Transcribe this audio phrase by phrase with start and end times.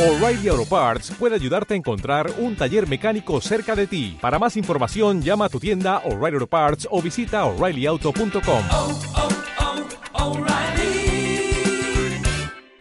[0.00, 4.16] O'Reilly Auto Parts puede ayudarte a encontrar un taller mecánico cerca de ti.
[4.18, 8.62] Para más información, llama a tu tienda O'Reilly Auto Parts o visita oreillyauto.com.
[8.72, 8.98] oh,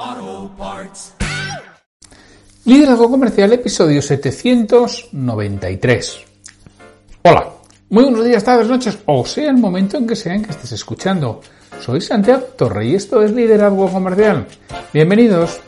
[0.07, 1.13] oh, Parts.
[2.63, 6.19] Liderazgo Comercial, episodio 793.
[7.23, 7.49] Hola,
[7.89, 10.71] muy buenos días, tardes, noches, o sea el momento en que sea en que estés
[10.71, 11.41] escuchando.
[11.81, 14.47] Soy Santiago Torre y esto es Liderazgo Comercial.
[14.93, 15.59] Bienvenidos.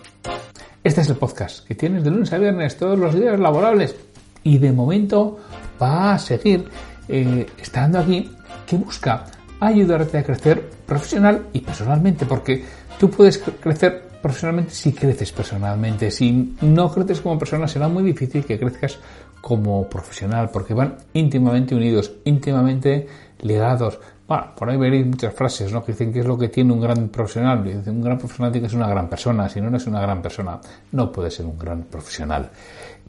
[0.84, 3.96] Este es el podcast que tienes de lunes a viernes todos los días laborables
[4.44, 5.38] y de momento
[5.80, 6.68] va a seguir
[7.08, 8.32] eh, estando aquí
[8.66, 9.26] que busca
[9.60, 12.66] ayudarte a crecer profesional y personalmente porque
[13.00, 16.10] tú puedes crecer profesionalmente si creces personalmente.
[16.10, 18.98] Si no creces como persona será muy difícil que crezcas
[19.40, 23.08] como profesional porque van íntimamente unidos, íntimamente
[23.42, 24.00] ligados.
[24.32, 25.84] Bueno, por ahí veréis muchas frases ¿no?
[25.84, 27.68] que dicen que es lo que tiene un gran profesional.
[27.86, 29.50] Un gran profesional tiene que ser una gran persona.
[29.50, 30.58] Si no, no es una gran persona.
[30.94, 32.50] No puede ser un gran profesional.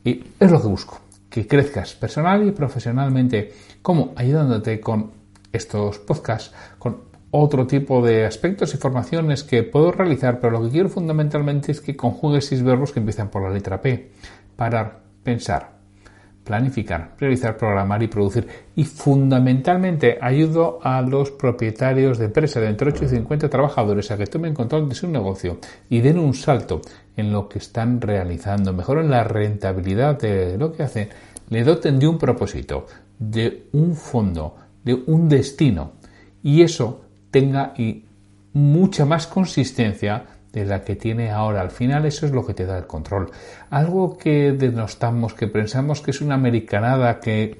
[0.02, 1.00] Y es lo que busco.
[1.30, 3.52] Que crezcas personal y profesionalmente.
[3.82, 4.14] ¿Cómo?
[4.16, 5.12] Ayudándote con
[5.52, 10.70] estos podcasts, con otro tipo de aspectos y formaciones que puedo realizar, pero lo que
[10.70, 14.10] quiero fundamentalmente es que conjugues seis verbos que empiezan por la letra P.
[14.56, 15.81] Parar, pensar,
[16.44, 18.46] planificar, priorizar, programar y producir.
[18.74, 24.16] Y fundamentalmente ayudo a los propietarios de empresa de entre 8 y 50 trabajadores a
[24.16, 26.80] que tomen control de su negocio y den un salto
[27.16, 31.08] en lo que están realizando, mejoren la rentabilidad de lo que hacen,
[31.50, 32.86] le doten de un propósito,
[33.18, 35.92] de un fondo, de un destino
[36.42, 37.74] y eso tenga
[38.52, 41.60] mucha más consistencia de la que tiene ahora.
[41.60, 43.30] Al final eso es lo que te da el control.
[43.70, 47.58] Algo que denostamos, que pensamos que es una americanada, que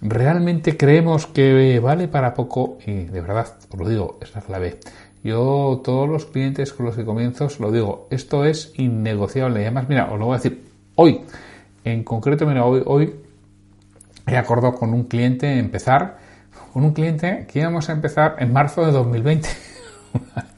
[0.00, 4.78] realmente creemos que vale para poco y de verdad, os lo digo, es la clave.
[5.24, 9.60] Yo todos los clientes con los que comienzo os lo digo, esto es innegociable.
[9.60, 10.64] Y además, mira, os lo voy a decir
[10.96, 11.20] hoy.
[11.84, 13.14] En concreto, mira, hoy, hoy
[14.26, 16.18] he acordado con un cliente empezar,
[16.72, 19.48] con un cliente que íbamos a empezar en marzo de 2020.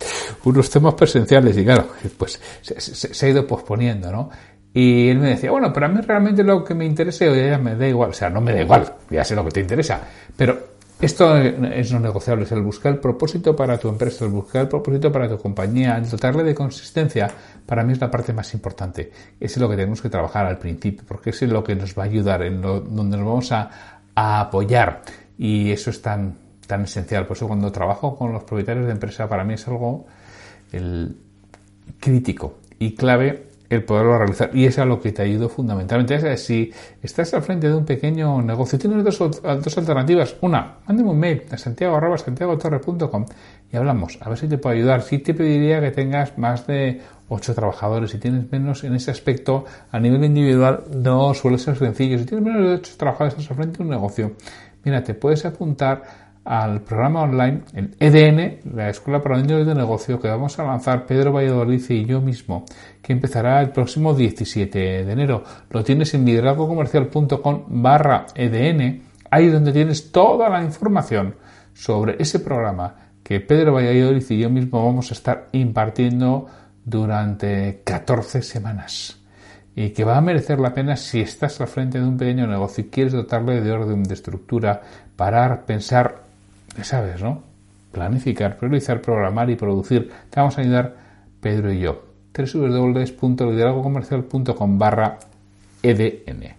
[0.44, 4.31] unos temas presenciales y claro, pues se, se, se, ha ido posponiendo, ¿no?
[4.72, 7.77] Y él me decía, bueno, pero a mí realmente lo que me interesa, ya me
[7.77, 10.00] da igual, o sea, no me da igual, ya sé lo que te interesa,
[10.37, 14.62] pero esto es no negociable, es el buscar el propósito para tu empresa, el buscar
[14.62, 17.31] el propósito para tu compañía, el dotarle de consistencia,
[17.66, 19.12] para mí es la parte más importante.
[19.38, 21.99] Eso es lo que tenemos que trabajar al principio, porque eso es lo que nos
[21.99, 23.71] va a ayudar, en lo, donde nos vamos a,
[24.15, 25.03] a apoyar.
[25.37, 27.27] Y eso es tan, tan esencial.
[27.27, 30.06] Por eso cuando trabajo con los propietarios de empresa, para mí es algo
[30.77, 31.17] el
[32.01, 34.51] crítico y clave el poderlo realizar.
[34.55, 36.33] Y es a lo que te ayudo fundamentalmente.
[36.33, 40.37] Es si estás al frente de un pequeño negocio, tienes dos, dos alternativas.
[40.43, 43.27] Una, mándame un mail a santiago santiagotorre.com
[43.73, 44.19] y hablamos.
[44.21, 45.03] A ver si te puedo ayudar.
[45.03, 48.11] Si te pediría que tengas más de ocho trabajadores.
[48.11, 52.19] Si tienes menos en ese aspecto, a nivel individual, no suele ser sencillo.
[52.19, 54.33] Si tienes menos de ocho trabajadores, estás al frente de un negocio.
[54.84, 60.21] Mira, te puedes apuntar al programa online, el EDN, la Escuela para Niños de Negocio,
[60.21, 62.65] que vamos a lanzar Pedro Valladolid y yo mismo,
[63.00, 65.43] que empezará el próximo 17 de enero.
[65.71, 71.34] Lo tienes en liderazgocomercial.com barra EDN, ahí donde tienes toda la información
[71.72, 76.47] sobre ese programa que Pedro Valladolid y yo mismo vamos a estar impartiendo
[76.84, 79.19] durante 14 semanas
[79.75, 82.84] y que va a merecer la pena si estás al frente de un pequeño negocio
[82.84, 84.81] y quieres dotarle de orden, de estructura,
[85.16, 86.24] parar, pensar,
[86.77, 87.43] ya sabes, ¿no?
[87.93, 90.11] Planificar, priorizar, programar y producir.
[90.31, 90.97] Te vamos a ayudar
[91.41, 92.05] Pedro y yo.
[92.37, 95.19] www.liderazgocomercial.com barra
[95.83, 96.55] EDN.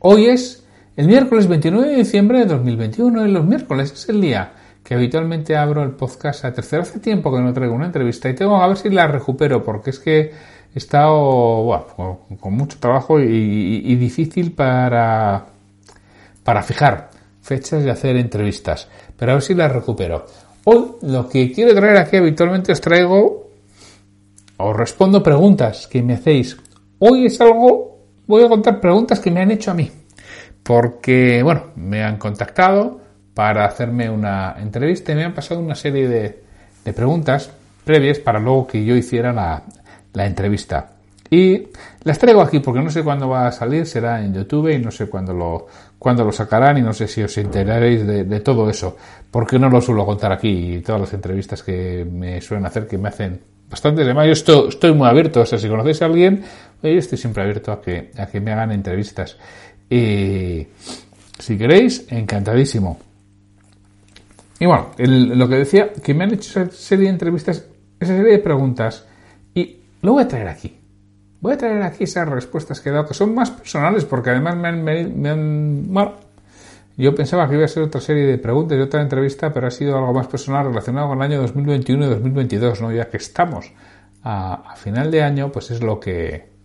[0.00, 0.66] Hoy es
[0.96, 4.52] el miércoles 29 de diciembre de 2021 y los miércoles es el día
[4.84, 6.82] que habitualmente abro el podcast a tercera.
[6.82, 9.90] Hace tiempo que no traigo una entrevista y tengo a ver si la recupero porque
[9.90, 10.32] es que
[10.74, 11.86] he estado
[12.40, 15.46] con, mucho trabajo y, y, y difícil para,
[16.44, 17.15] para fijar
[17.46, 18.88] fechas y hacer entrevistas.
[19.16, 20.26] Pero a ver si las recupero.
[20.64, 23.50] Hoy lo que quiero traer aquí habitualmente os traigo,
[24.56, 26.56] os respondo preguntas que me hacéis.
[26.98, 29.90] Hoy es algo, voy a contar preguntas que me han hecho a mí.
[30.62, 33.00] Porque, bueno, me han contactado
[33.32, 36.42] para hacerme una entrevista y me han pasado una serie de,
[36.84, 37.50] de preguntas
[37.84, 40.95] previas para luego que yo hiciera la entrevista.
[41.30, 41.68] Y
[42.04, 44.90] las traigo aquí porque no sé cuándo va a salir, será en YouTube y no
[44.90, 45.66] sé cuándo lo,
[45.98, 48.96] cuándo lo sacarán y no sé si os enteraréis de, todo eso,
[49.30, 52.98] porque no lo suelo contar aquí y todas las entrevistas que me suelen hacer que
[52.98, 54.26] me hacen bastante de más.
[54.26, 56.44] Yo estoy, muy abierto, o sea, si conocéis a alguien,
[56.82, 59.36] yo estoy siempre abierto a que, a que me hagan entrevistas.
[59.90, 60.66] Y
[61.38, 63.00] si queréis, encantadísimo.
[64.60, 67.66] Y bueno, lo que decía, que me han hecho esa serie de entrevistas,
[67.98, 69.04] esa serie de preguntas,
[69.54, 70.85] y lo voy a traer aquí
[71.40, 74.56] Voy a traer aquí esas respuestas que he dado, que son más personales, porque además
[74.56, 76.14] me han, me han bueno,
[76.96, 79.70] yo pensaba que iba a ser otra serie de preguntas y otra entrevista, pero ha
[79.70, 82.92] sido algo más personal relacionado con el año 2021 y 2022, ¿no?
[82.92, 83.70] Ya que estamos
[84.22, 86.56] a, final de año, pues es lo que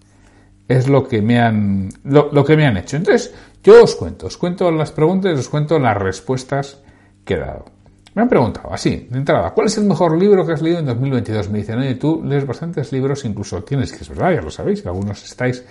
[0.69, 2.95] es lo que me han lo, que me han hecho.
[2.95, 6.81] Entonces, yo os cuento, os cuento las preguntas y os cuento las respuestas
[7.25, 7.65] que he dado.
[8.13, 10.85] Me han preguntado así, de entrada, ¿cuál es el mejor libro que has leído en
[10.85, 11.49] 2022?
[11.49, 14.85] Me dicen, oye, tú lees bastantes libros, incluso tienes que es verdad, ya lo sabéis,
[14.85, 15.63] algunos estáis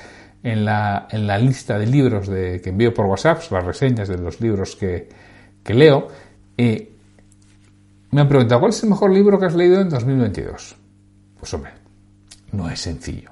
[0.42, 4.16] en la, en la lista de libros de, que envío por WhatsApp, las reseñas de
[4.16, 5.08] los libros que,
[5.62, 6.08] que leo.
[8.12, 10.76] Me han preguntado, ¿cuál es el mejor libro que has leído en 2022?
[11.38, 11.70] Pues hombre,
[12.52, 13.30] no es sencillo.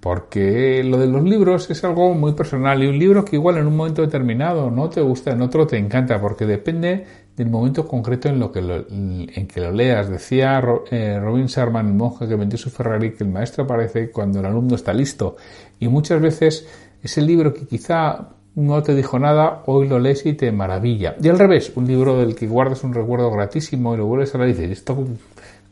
[0.00, 3.66] Porque lo de los libros es algo muy personal y un libro que igual en
[3.66, 7.06] un momento determinado no te gusta, en otro te encanta, porque depende
[7.36, 10.08] del momento concreto en, lo que en que lo leas.
[10.08, 14.40] Decía eh, Robin Sharman, el monje que vendió su Ferrari, que el maestro aparece cuando
[14.40, 15.36] el alumno está listo.
[15.80, 16.66] Y muchas veces
[17.02, 21.16] ese libro que quizá no te dijo nada, hoy lo lees y te maravilla.
[21.20, 24.38] Y al revés, un libro del que guardas un recuerdo gratísimo y lo vuelves a
[24.38, 24.96] leer y dices, ¿esto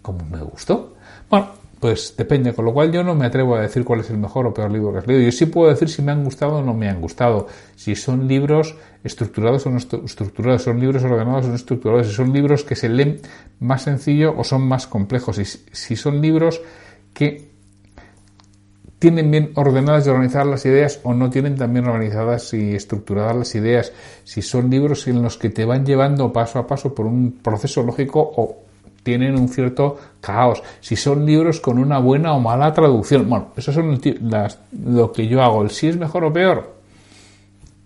[0.02, 0.94] como me gustó?
[1.30, 1.46] Bueno,
[1.82, 4.46] pues depende, con lo cual yo no me atrevo a decir cuál es el mejor
[4.46, 5.24] o peor libro que has leído.
[5.24, 8.28] Yo sí puedo decir si me han gustado o no me han gustado, si son
[8.28, 12.76] libros estructurados o no estructurados, son libros ordenados o no estructurados, si son libros que
[12.76, 13.20] se leen
[13.58, 16.62] más sencillo o son más complejos, y si son libros
[17.12, 17.50] que
[19.00, 23.54] tienen bien ordenadas y organizadas las ideas o no tienen también organizadas y estructuradas las
[23.56, 23.92] ideas,
[24.22, 27.82] si son libros en los que te van llevando paso a paso por un proceso
[27.82, 28.61] lógico o
[29.02, 33.28] tienen un cierto caos, si son libros con una buena o mala traducción.
[33.28, 35.62] Bueno, eso son las, lo que yo hago.
[35.62, 36.74] El si es mejor o peor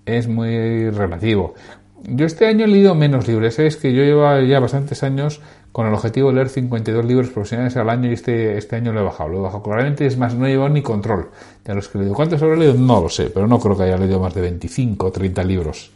[0.04, 1.54] es muy relativo.
[2.04, 3.54] Yo este año he leído menos libros.
[3.54, 5.40] Sabéis que yo llevo ya bastantes años
[5.72, 9.00] con el objetivo de leer 52 libros profesionales al año y este, este año lo
[9.00, 9.30] he bajado.
[9.30, 10.06] Lo he bajado claramente.
[10.06, 11.30] Es más, no he llevado ni control
[11.64, 12.14] de los que he leído.
[12.14, 12.74] ¿Cuántos habré leído?
[12.74, 15.90] No lo sé, pero no creo que haya leído más de 25 o 30 libros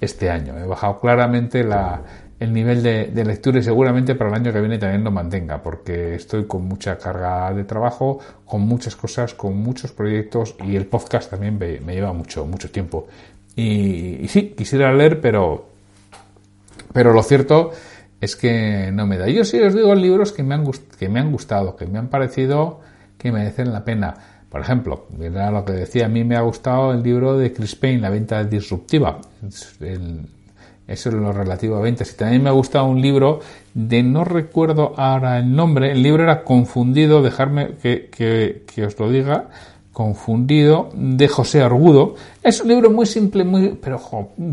[0.00, 0.56] este año.
[0.56, 2.02] He bajado claramente la,
[2.38, 6.14] el nivel de, lectura y seguramente para el año que viene también lo mantenga, porque
[6.14, 11.30] estoy con mucha carga de trabajo, con muchas cosas, con muchos proyectos y el podcast
[11.30, 13.06] también me, lleva mucho, mucho tiempo.
[13.54, 15.66] Y, sí, quisiera leer, pero,
[16.92, 17.70] pero lo cierto
[18.20, 19.28] es que no me da.
[19.28, 20.64] Yo sí os digo libros que me han,
[20.98, 22.80] que me han gustado, que me han parecido
[23.16, 24.14] que merecen la pena.
[24.50, 27.74] Por ejemplo, era lo que decía, a mí me ha gustado el libro de Chris
[27.74, 29.20] Payne, La venta disruptiva.
[30.88, 32.12] Eso es lo relativo a ventas.
[32.12, 33.40] Y también me ha gustado un libro
[33.74, 35.90] de no recuerdo ahora el nombre.
[35.92, 39.48] El libro era Confundido, dejarme que, que, os lo diga.
[39.92, 42.14] Confundido de José Argudo.
[42.42, 44.00] Es un libro muy simple, muy, pero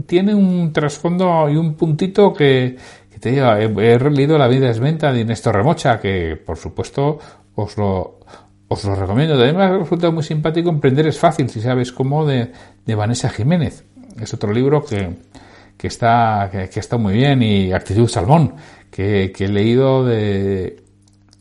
[0.07, 2.77] tiene un trasfondo y un puntito que,
[3.12, 6.57] que te diga, he, he, releído La vida es venta de Néstor Remocha, que por
[6.57, 7.19] supuesto
[7.56, 8.21] os lo,
[8.69, 9.36] os lo recomiendo.
[9.36, 12.51] También me ha resultado muy simpático Emprender es fácil, si sabes cómo, de,
[12.86, 13.83] de Vanessa Jiménez.
[14.19, 15.18] Es otro libro que,
[15.78, 18.56] que está, que, está muy bien, y Actitud Salmón,
[18.90, 20.84] que, que he leído de,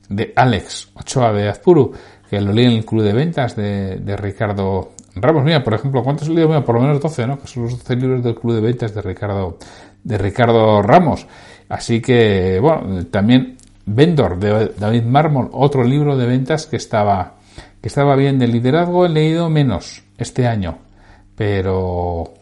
[0.08, 1.92] de Alex Ochoa de Azpuru,
[2.28, 5.44] que lo leí en el club de ventas de, de Ricardo Ramos.
[5.44, 6.48] Mira, por ejemplo, ¿cuántos he leído?
[6.48, 7.38] Mira, por lo menos 12, ¿no?
[7.38, 9.58] Que son los 12 libros del club de ventas de Ricardo,
[10.02, 11.26] de Ricardo Ramos.
[11.68, 17.34] Así que, bueno, también Vendor de David Mármol, otro libro de ventas que estaba,
[17.80, 20.78] que estaba bien de liderazgo, he leído menos este año,
[21.34, 22.32] pero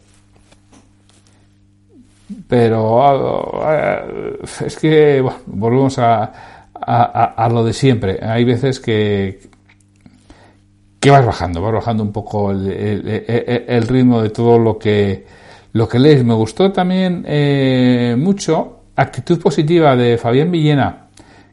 [2.47, 6.33] pero eh, es que volvemos a,
[6.75, 8.19] a, lo de siempre.
[8.23, 9.41] Hay veces que,
[10.99, 13.25] que vas bajando, vas bajando un poco el,
[13.67, 15.27] el, ritmo de todo lo que,
[15.73, 16.25] lo que lees.
[16.25, 21.09] Me gustó también eh, mucho Actitud Positiva de Fabián Villena,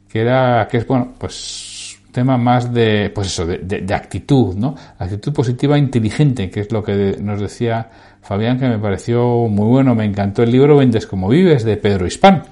[0.08, 1.78] que era, que es, bueno, pues
[2.12, 4.74] tema más de, pues eso, de, de, de actitud, ¿no?
[4.98, 7.92] Actitud positiva inteligente, que es lo que nos decía
[8.28, 12.06] Fabián, que me pareció muy bueno, me encantó el libro Vendes como vives de Pedro
[12.06, 12.44] Hispán,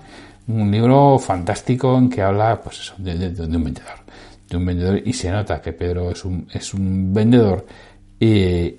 [0.47, 3.97] un libro fantástico en que habla pues eso, de, un vendedor,
[4.49, 7.65] de un vendedor y se nota que Pedro es un, es un vendedor
[8.17, 8.77] y,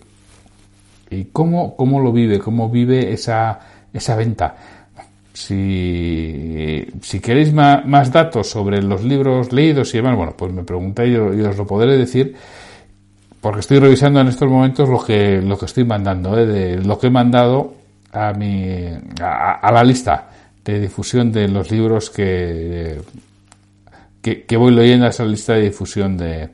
[1.33, 3.61] cómo, cómo lo vive, cómo vive esa,
[3.93, 4.57] esa venta.
[5.35, 11.13] Si, si queréis más, datos sobre los libros leídos y demás, bueno, pues me preguntáis
[11.13, 12.35] y os lo podré decir
[13.47, 16.47] porque estoy revisando en estos momentos lo que, lo que estoy mandando, ¿eh?
[16.47, 17.75] de lo que he mandado
[18.11, 18.89] a, mi,
[19.23, 20.31] a, la lista
[20.65, 23.01] de difusión de los libros que,
[24.21, 26.49] que, voy leyendo a esa lista de difusión de,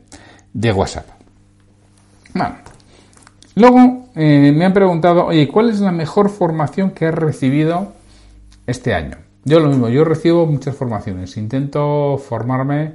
[0.53, 1.07] de WhatsApp.
[2.35, 2.57] Bueno.
[3.55, 7.95] Luego eh, me han preguntado, oye, ¿cuál es la mejor formación que has recibido
[8.67, 9.17] este año?
[9.47, 12.93] Yo lo mismo, yo recibo muchas formaciones, intento formarme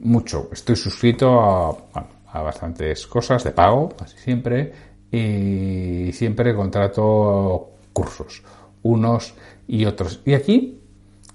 [0.00, 4.72] mucho, estoy suscrito a, a bastantes cosas de pago, casi siempre,
[5.10, 8.42] y siempre contrato cursos,
[8.82, 9.34] unos
[9.66, 10.20] y otros.
[10.24, 10.80] Y aquí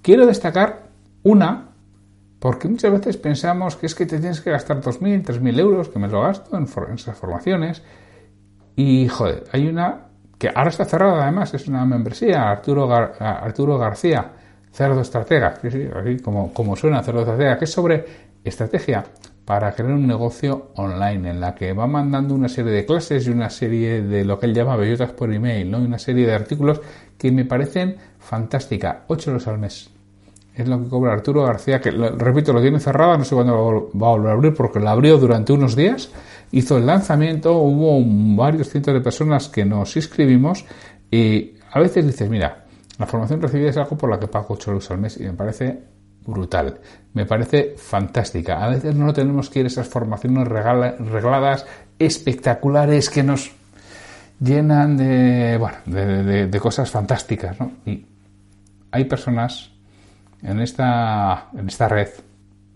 [0.02, 0.90] quiero destacar
[1.24, 1.70] una,
[2.40, 6.00] porque muchas veces pensamos que es que te tienes que gastar 2.000, 3.000 euros, que
[6.00, 7.82] me lo gasto en, esas formaciones,
[8.76, 10.08] y joder, hay una
[10.38, 14.32] que ahora está cerrada además, es una membresía, Arturo, Arturo García,
[14.72, 15.60] Cerdo Estratega,
[16.24, 18.06] como, como suena Cerdo Estratega, que es sobre
[18.44, 19.06] estrategia
[19.46, 23.30] para crear un negocio online en la que va mandando una serie de clases y
[23.30, 25.82] una serie de lo que él llama bellotas por email, ¿no?
[25.82, 26.80] Y una serie de artículos
[27.18, 29.04] que me parecen fantástica.
[29.08, 29.90] 8 euros al mes.
[30.56, 34.08] Es lo que cobra Arturo García, que repito, lo tiene cerrado, no sé cuándo va
[34.08, 36.12] a volver a abrir, porque lo abrió durante unos días,
[36.52, 38.00] hizo el lanzamiento, hubo
[38.36, 40.64] varios cientos de personas que nos inscribimos
[41.10, 42.66] y a veces dices, mira,
[43.00, 45.34] la formación recibida es algo por la que pago 8 euros al mes y me
[45.34, 45.93] parece
[46.26, 46.80] brutal.
[47.14, 48.64] Me parece fantástica.
[48.64, 51.66] A veces no tenemos que ir a esas formaciones regladas,
[52.00, 53.52] espectaculares, que nos
[54.40, 57.60] llenan de, bueno, de, cosas fantásticas.
[57.60, 57.72] ¿no?
[57.86, 58.06] Y
[58.92, 59.72] hay personas
[60.42, 62.10] en esta, en esta red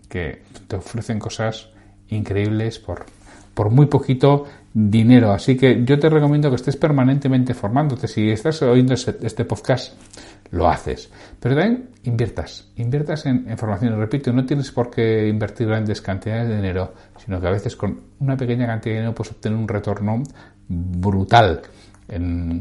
[0.08, 1.68] que te ofrecen cosas
[2.08, 3.06] increíbles por,
[3.58, 5.32] por muy poquito dinero.
[5.32, 8.06] Así que yo te recomiendo que estés permanentemente formándote.
[8.06, 9.94] Si estás oyendo este podcast,
[10.52, 11.10] lo haces.
[11.40, 13.98] Pero también inviertas, inviertas en, formación.
[13.98, 18.00] Repito, no tienes por qué invertir grandes cantidades de dinero, sino que a veces con
[18.20, 20.22] una pequeña cantidad de dinero puedes obtener un retorno
[20.68, 21.60] brutal
[22.06, 22.60] en,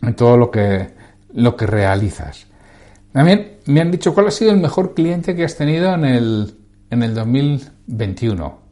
[0.00, 0.90] en todo lo que,
[1.34, 2.46] lo que realizas.
[3.10, 6.54] También me han dicho cuál ha sido el mejor cliente que has tenido en el,
[6.88, 8.67] en el 2021.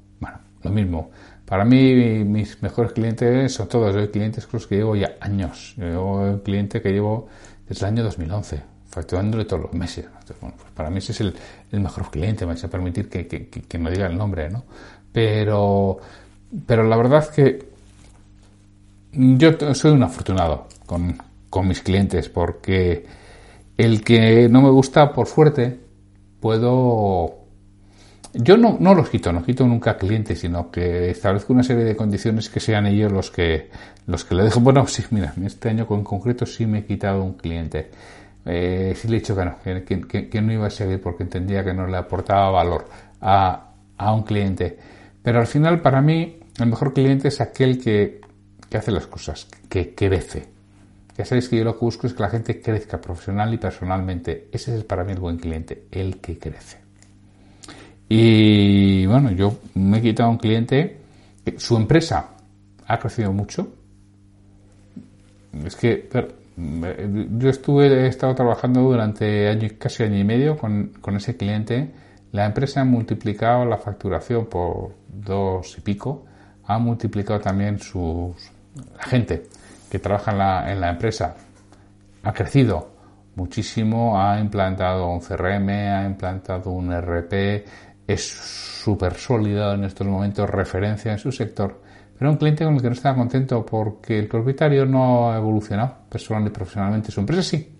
[0.66, 1.10] Lo mismo.
[1.44, 3.94] Para mí, mis mejores clientes son todos.
[3.94, 5.74] Yo clientes con los que llevo ya años.
[5.76, 7.28] Yo llevo un cliente que llevo
[7.68, 10.06] desde el año 2011, facturándole todos los meses.
[10.26, 11.34] pues para mí ese es el,
[11.80, 12.44] mejor cliente.
[12.44, 14.64] Me vais a permitir que, que, diga el nombre, ¿no?
[15.12, 15.98] Pero,
[16.66, 17.68] pero la verdad que
[19.12, 21.16] yo soy un afortunado con,
[21.48, 23.06] con mis clientes porque
[23.76, 25.78] el que no me gusta, por suerte,
[26.40, 27.45] puedo
[28.38, 31.96] yo no, no los quito, no quito nunca clientes, sino que establezco una serie de
[31.96, 33.70] condiciones que sean ellos los que,
[34.06, 34.60] los que le dejo.
[34.60, 37.90] Bueno, sí, mira, este año en concreto sí me he quitado un cliente.
[38.44, 41.74] Eh, sí le he dicho que no, que, no iba a seguir porque entendía que
[41.74, 42.88] no le aportaba valor
[43.20, 44.78] a, a un cliente.
[45.22, 48.20] Pero al final, para mí, el mejor cliente es aquel que,
[48.68, 50.46] que hace las cosas, que crece.
[51.18, 54.48] Ya sabéis que yo lo que busco es que la gente crezca profesional y personalmente.
[54.52, 56.85] Ese es para mí el buen cliente, el que crece.
[58.08, 61.00] Y bueno, yo me he quitado un cliente,
[61.56, 62.30] su empresa
[62.86, 63.68] ha crecido mucho.
[65.64, 66.08] Es que
[66.56, 71.92] yo estuve, he estado trabajando durante año, casi año y medio con, con ese cliente.
[72.32, 76.24] La empresa ha multiplicado la facturación por dos y pico.
[76.64, 78.50] Ha multiplicado también sus,
[78.96, 79.44] la gente
[79.90, 81.36] que trabaja en la, en la empresa.
[82.22, 82.96] Ha crecido
[83.36, 87.64] muchísimo, ha implantado un CRM, ha implantado un RP,
[88.06, 91.82] es súper sólido en estos momentos, referencia en su sector,
[92.18, 95.96] pero un cliente con el que no estaba contento porque el propietario no ha evolucionado
[96.08, 97.10] personal y profesionalmente.
[97.10, 97.76] Su empresa sí,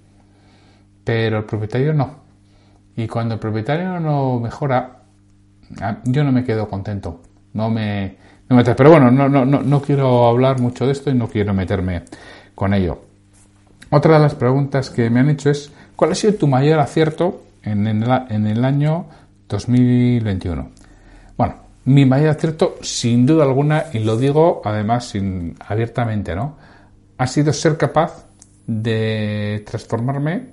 [1.04, 2.26] pero el propietario no.
[2.97, 5.02] Y cuando el propietario no mejora,
[6.04, 7.23] yo no me quedo contento.
[7.52, 8.16] No me,
[8.49, 11.28] no me pero bueno, no, no, no, no quiero hablar mucho de esto y no
[11.28, 12.02] quiero meterme
[12.54, 13.02] con ello.
[13.90, 17.42] Otra de las preguntas que me han hecho es, ¿cuál ha sido tu mayor acierto
[17.62, 19.06] en el, en el año
[19.49, 20.71] 2021.
[21.37, 26.57] Bueno, mi mayor acierto, sin duda alguna, y lo digo además sin, abiertamente, ¿no?
[27.19, 28.26] Ha sido ser capaz
[28.67, 30.49] de transformarme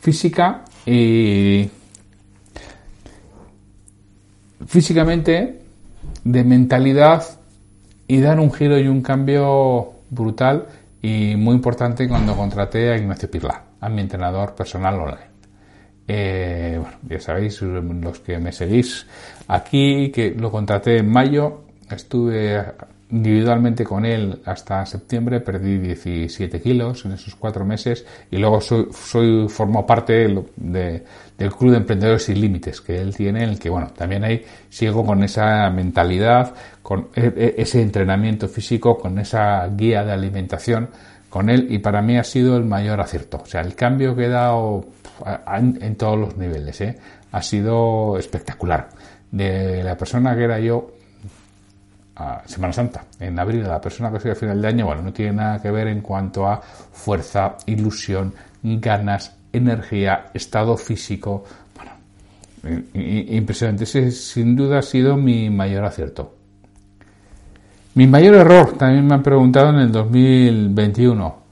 [0.00, 1.70] física y
[4.66, 5.62] físicamente,
[6.24, 7.24] de mentalidad
[8.08, 10.66] y dar un giro y un cambio brutal
[11.02, 15.35] y muy importante cuando contraté a Ignacio Pirla, a mi entrenador personal online.
[16.08, 19.06] Eh, bueno, ya sabéis, los que me seguís
[19.48, 22.64] aquí, que lo contraté en mayo, estuve
[23.10, 28.88] individualmente con él hasta septiembre, perdí 17 kilos en esos cuatro meses y luego soy,
[28.92, 31.04] soy formo parte de,
[31.38, 34.44] del Club de Emprendedores Sin Límites que él tiene, en el que, bueno, también ahí
[34.68, 40.88] sigo con esa mentalidad, con e, e, ese entrenamiento físico, con esa guía de alimentación
[41.28, 43.40] con él y para mí ha sido el mayor acierto.
[43.42, 44.86] O sea, el cambio que he dado
[45.46, 46.98] en, todos los niveles ¿eh?
[47.32, 48.88] ha sido espectacular.
[49.30, 50.92] De la persona que era yo
[52.16, 55.12] a Semana Santa, en abril, la persona que soy a final de año, bueno, no
[55.12, 58.32] tiene nada que ver en cuanto a fuerza, ilusión,
[58.62, 61.44] ganas, energía, estado físico.
[61.74, 63.84] Bueno, impresionante.
[63.84, 66.34] Ese sin duda ha sido mi mayor acierto.
[67.94, 71.45] Mi mayor error, también me han preguntado en el 2021.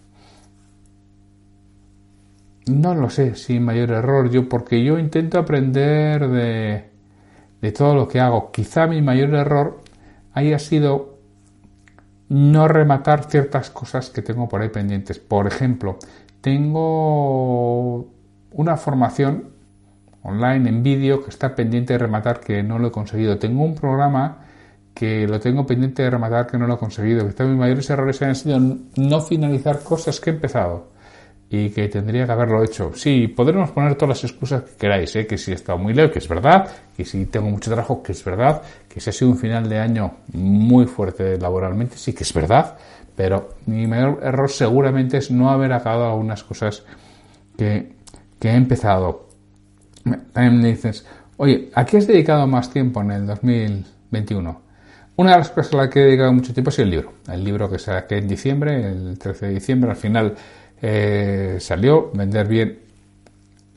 [2.67, 6.85] No lo sé si mayor error yo, porque yo intento aprender de,
[7.61, 8.51] de todo lo que hago.
[8.51, 9.81] Quizá mi mayor error
[10.33, 11.19] haya sido
[12.29, 15.19] no rematar ciertas cosas que tengo por ahí pendientes.
[15.19, 15.99] Por ejemplo,
[16.41, 18.09] tengo
[18.53, 19.51] una formación
[20.23, 23.39] online en vídeo que está pendiente de rematar que no lo he conseguido.
[23.39, 24.39] Tengo un programa
[24.95, 27.29] que lo tengo pendiente de rematar que no lo he conseguido.
[27.29, 30.94] Quizá mis mayores errores han sido no finalizar cosas que he empezado
[31.51, 32.93] y que tendría que haberlo hecho.
[32.95, 35.27] Sí, podremos poner todas las excusas que queráis, ¿eh?
[35.27, 38.13] que si he estado muy lejos, que es verdad, que si tengo mucho trabajo, que
[38.13, 42.25] es verdad, que si ha sido un final de año muy fuerte laboralmente, sí que
[42.25, 42.77] es verdad,
[43.15, 46.83] pero mi mayor error seguramente es no haber acabado algunas cosas
[47.57, 47.93] que,
[48.39, 49.29] que he empezado.
[50.33, 54.65] También me dices, oye, ¿a qué has dedicado más tiempo en el 2021?
[55.17, 57.13] Una de las cosas a las que he dedicado mucho tiempo es el libro.
[57.31, 60.35] El libro que saqué en diciembre, el 13 de diciembre, al final
[60.87, 62.79] eh, salió, vender bien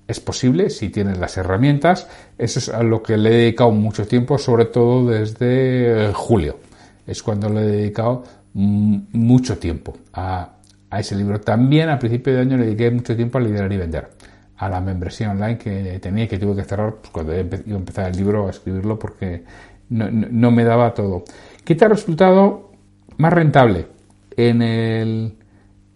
[0.07, 2.07] es posible si tienes las herramientas.
[2.37, 6.57] Eso es a lo que le he dedicado mucho tiempo, sobre todo desde julio.
[7.05, 8.23] Es cuando le he dedicado
[8.53, 10.53] mucho tiempo a,
[10.91, 11.39] ese libro.
[11.39, 14.09] También a principio de año le dediqué mucho tiempo a liderar y vender,
[14.57, 17.77] a la membresía online que tenía y que tuve que cerrar pues, cuando iba a
[17.77, 19.43] empezar el libro a escribirlo porque
[19.89, 21.23] no, no me daba todo.
[21.63, 22.71] ¿Qué te ha resultado
[23.17, 23.87] más rentable
[24.35, 25.33] en el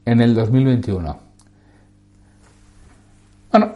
[0.06, 1.20] en el 2021.
[3.52, 3.72] Bueno,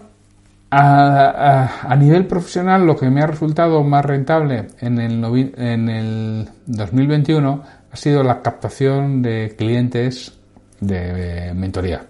[0.72, 7.63] a, nivel profesional lo que me ha resultado más rentable en el, en el 2021
[7.91, 10.38] ha sido la captación de clientes
[10.79, 12.05] de mentoría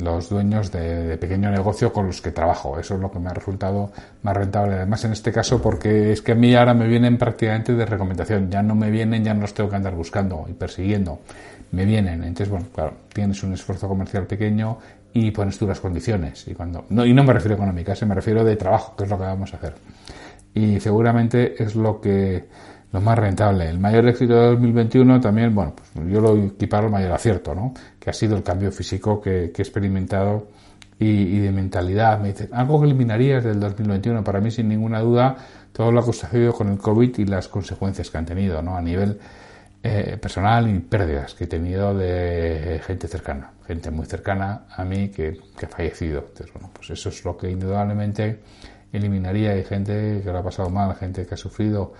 [0.00, 2.78] los dueños de, pequeño negocio con los que trabajo.
[2.78, 3.92] Eso es lo que me ha resultado
[4.22, 4.74] más rentable.
[4.74, 8.50] Además, en este caso, porque es que a mí ahora me vienen prácticamente de recomendación.
[8.50, 11.20] Ya no me vienen, ya no los tengo que andar buscando y persiguiendo.
[11.72, 12.24] Me vienen.
[12.24, 14.78] Entonces, bueno, claro, tienes un esfuerzo comercial pequeño
[15.12, 16.46] y pones tú las condiciones.
[16.48, 19.10] Y, cuando, no, y no me refiero a económicas, me refiero de trabajo, que es
[19.10, 19.74] lo que vamos a hacer.
[20.54, 22.48] Y seguramente es lo que
[22.92, 23.68] lo más rentable.
[23.68, 27.72] El mayor éxito de 2021 también, bueno, pues yo lo equiparo al mayor acierto, ¿no?
[27.98, 30.48] Que ha sido el cambio físico que, he experimentado
[30.98, 32.18] y, de mentalidad.
[32.20, 34.24] Me dicen, algo que eliminarías del 2021.
[34.24, 35.36] Para mí, sin ninguna duda,
[35.72, 38.76] todo lo que sucedido con el COVID y las consecuencias que han tenido, ¿no?
[38.76, 39.18] A nivel
[39.82, 45.08] eh, personal y pérdidas que he tenido de gente cercana, gente muy cercana a mí
[45.08, 46.24] que, que ha fallecido.
[46.28, 48.40] Entonces, bueno, pues eso es lo que indudablemente
[48.92, 49.52] eliminaría.
[49.52, 51.94] Hay gente que lo ha pasado mal, gente que ha sufrido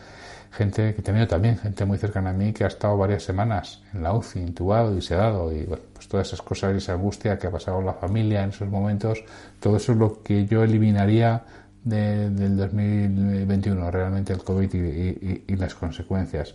[0.53, 4.03] gente que he también, gente muy cercana a mí que ha estado varias semanas en
[4.03, 7.47] la UCI, intubado y sedado, y bueno, pues todas esas cosas y esa angustia que
[7.47, 9.23] ha pasado la familia en esos momentos,
[9.61, 11.43] todo eso es lo que yo eliminaría
[11.85, 16.55] del 2021, realmente el COVID y, las consecuencias.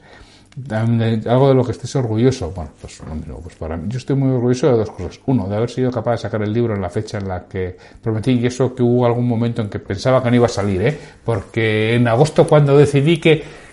[1.26, 2.52] algo de lo que estés orgulloso.
[2.52, 3.02] Bueno, pues,
[3.44, 5.20] pues para mí, yo estoy muy orgulloso de dos cosas.
[5.26, 7.78] Uno, de haber sido capaz de sacar el libro en la fecha en la que
[8.04, 10.82] prometí, y eso que hubo algún momento en que pensaba que no iba a salir,
[10.82, 10.98] ¿eh?
[11.24, 13.65] porque en agosto cuando decidí que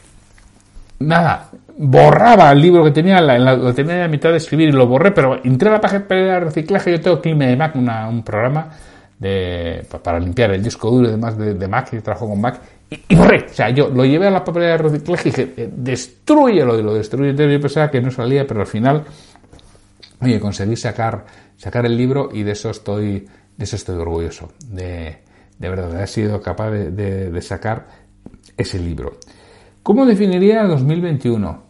[1.06, 4.86] nada, borraba el libro que tenía, la, lo tenía la mitad de escribir y lo
[4.86, 8.22] borré, pero entré a la página de reciclaje, yo tengo que irme de Mac, un
[8.22, 8.70] programa
[9.18, 12.60] de, para limpiar el disco duro y demás de, Mac, y trabajo con Mac,
[12.90, 13.46] y, borré.
[13.50, 16.82] O sea, yo lo llevé a la papelera de reciclaje y dije, eh, destruyelo, y
[16.82, 17.30] lo destruye.
[17.30, 19.04] Entonces yo pensaba que no salía, pero al final,
[20.20, 21.24] oye, conseguí sacar,
[21.56, 25.18] sacar el libro y de eso estoy, de eso estoy orgulloso, de,
[25.58, 27.86] de verdad, he sido capaz de, de sacar
[28.56, 29.18] ese libro.
[29.82, 31.60] ¿Cómo definiría 2021?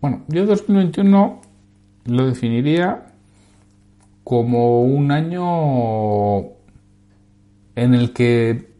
[0.00, 1.42] Bueno, yo 2021
[2.06, 3.12] lo definiría
[4.24, 6.40] como un año
[7.76, 8.72] en el que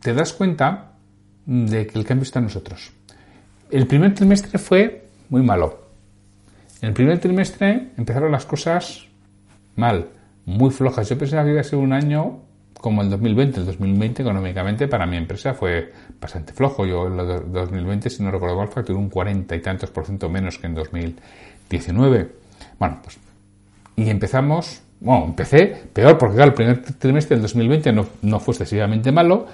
[0.00, 0.96] te das cuenta
[1.46, 2.92] de que el cambio está en nosotros.
[3.70, 5.88] El primer trimestre fue muy malo.
[6.82, 9.06] En el primer trimestre empezaron las cosas
[9.76, 10.10] mal,
[10.44, 11.08] muy flojas.
[11.08, 12.40] Yo pensaba que iba a ser un año
[12.80, 13.60] como el 2020.
[13.60, 16.86] El 2020 económicamente para mi empresa fue bastante flojo.
[16.86, 20.28] Yo en el 2020, si no recuerdo mal, facturé un 40 y tantos por ciento
[20.28, 22.32] menos que en 2019.
[22.78, 23.18] Bueno, pues
[23.98, 28.52] y empezamos, bueno, empecé peor porque claro, el primer trimestre del 2020 no, no fue
[28.52, 29.46] excesivamente malo.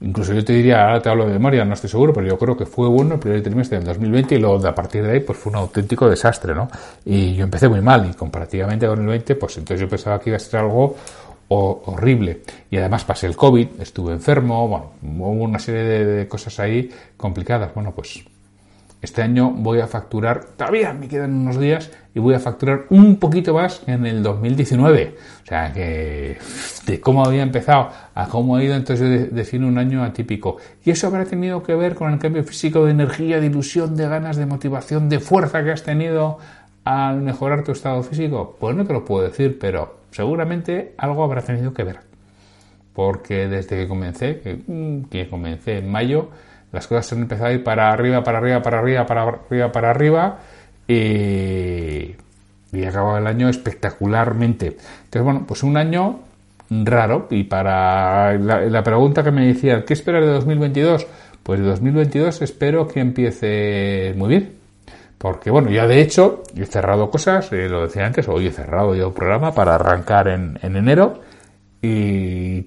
[0.00, 2.56] Incluso yo te diría, ahora te hablo de memoria, no estoy seguro, pero yo creo
[2.56, 5.38] que fue bueno el primer trimestre del 2020 y luego a partir de ahí pues
[5.38, 6.70] fue un auténtico desastre, ¿no?
[7.04, 10.30] Y yo empecé muy mal y comparativamente con el 20, pues entonces yo pensaba que
[10.30, 10.96] iba a ser algo
[11.50, 12.42] horrible.
[12.70, 17.74] Y además pasé el COVID, estuve enfermo, bueno, hubo una serie de, cosas ahí complicadas.
[17.74, 18.24] Bueno, pues
[19.02, 23.16] este año voy a facturar, todavía me quedan unos días, y voy a facturar un
[23.16, 25.16] poquito más en el 2019.
[25.42, 26.38] O sea que
[26.86, 30.58] de cómo había empezado a cómo ha ido, entonces yo defino un año atípico.
[30.84, 34.08] Y eso habrá tenido que ver con el cambio físico de energía, de ilusión, de
[34.08, 36.38] ganas, de motivación, de fuerza que has tenido
[36.84, 38.56] al mejorar tu estado físico.
[38.58, 42.00] Pues no te lo puedo decir, pero seguramente algo habrá tenido que ver.
[42.92, 46.28] Porque desde que comencé, que, mm, comencé en mayo,
[46.72, 49.90] las cosas han empezado a ir para arriba, para arriba, para arriba, para arriba, para
[49.90, 50.38] arriba
[50.88, 52.16] y,
[52.72, 54.76] y acabado el año espectacularmente.
[55.04, 56.20] Entonces, bueno, pues un año
[56.70, 61.06] raro y para la, pregunta que me decían, ¿qué esperas de 2022?
[61.42, 64.59] Pues de 2022 espero que empiece muy bien.
[65.20, 68.94] Porque bueno, ya de hecho he cerrado cosas, eh, lo decía antes, hoy he cerrado
[68.94, 71.20] ya un programa para arrancar en, en enero
[71.82, 72.62] y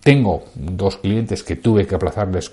[0.00, 2.52] tengo dos clientes que tuve que aplazarles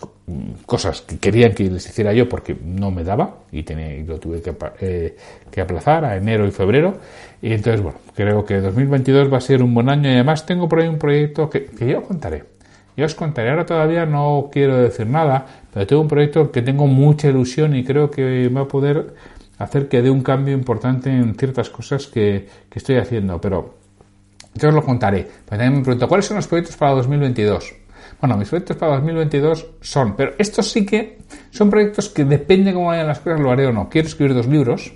[0.66, 4.42] cosas que querían que les hiciera yo porque no me daba y, tenía, lo tuve
[4.42, 5.16] que, eh,
[5.52, 6.96] que, aplazar a enero y febrero.
[7.40, 10.68] Y entonces, bueno, creo que 2022 va a ser un buen año y además tengo
[10.68, 12.46] por ahí un proyecto que, que yo contaré.
[12.98, 16.88] Yo os contaré, ahora todavía no quiero decir nada, pero tengo un proyecto que tengo
[16.88, 19.14] mucha ilusión y creo que va a poder
[19.58, 23.40] hacer que dé un cambio importante en ciertas cosas que, estoy haciendo.
[23.40, 23.76] Pero
[24.54, 25.24] yo os lo contaré.
[25.24, 27.74] Pero también me pregunto, ¿cuáles son los proyectos para 2022?
[28.20, 31.20] Bueno, mis proyectos para 2022 son, pero estos sí que
[31.52, 33.90] son proyectos que depende cómo vayan las cosas, lo haré o no.
[33.90, 34.94] Quiero escribir dos libros.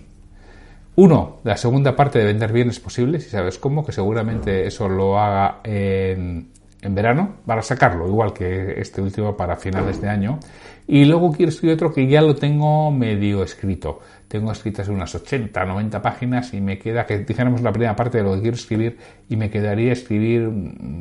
[0.96, 5.18] Uno, la segunda parte de vender bienes posibles, si sabes cómo, que seguramente eso lo
[5.18, 6.50] haga en,
[6.82, 10.40] en verano, para sacarlo, igual que este último para finales de año.
[10.88, 14.00] Y luego quiero escribir otro que ya lo tengo medio escrito.
[14.30, 18.24] Tengo escritas unas 80, 90 páginas y me queda, que dijéramos la primera parte de
[18.24, 20.50] lo que quiero escribir, y me quedaría escribir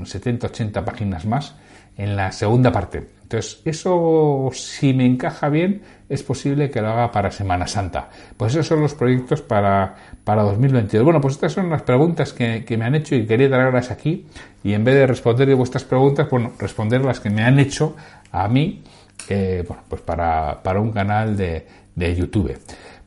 [0.04, 1.54] 70, 80 páginas más
[1.96, 3.06] en la segunda parte.
[3.22, 8.08] Entonces, eso, si me encaja bien, es posible que lo haga para Semana Santa.
[8.36, 11.04] Pues esos son los proyectos para, para 2022.
[11.04, 14.26] Bueno, pues estas son las preguntas que, me han hecho y quería traerlas aquí.
[14.64, 17.94] Y en vez de responder vuestras preguntas, bueno, responder las que me han hecho
[18.32, 18.82] a mí
[19.28, 22.56] bueno, pues para, para un canal de, de YouTube.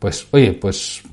[0.01, 1.03] Pues oye, pues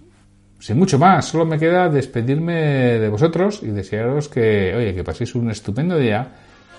[0.58, 5.34] sin mucho más, solo me queda despedirme de vosotros y desearos que, oye, que paséis
[5.34, 6.26] un estupendo día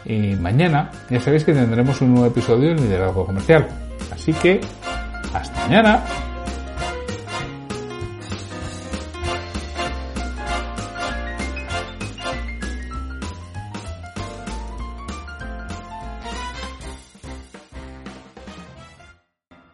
[0.06, 3.68] y mañana ya sabéis que tendremos un nuevo episodio en Liderazgo Comercial.
[4.12, 4.60] Así que,
[5.32, 6.04] hasta mañana.